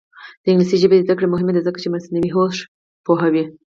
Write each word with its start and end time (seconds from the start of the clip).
د 0.43 0.45
انګلیسي 0.51 0.77
ژبې 0.81 1.03
زده 1.05 1.13
کړه 1.17 1.27
مهمه 1.33 1.51
ده 1.55 1.61
ځکه 1.67 1.79
چې 1.83 1.87
مصنوعي 1.93 2.29
هوش 2.35 2.55
پوهوي. 3.05 3.43